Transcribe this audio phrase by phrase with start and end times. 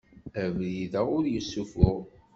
[0.43, 1.99] Abrid-a ur yessuffuɣ.